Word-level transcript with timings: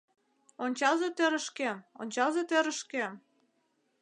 Ончалза 0.63 1.09
тӧрышкем, 1.17 1.77
ончалза 2.01 2.43
тӧрышкем 2.49 3.13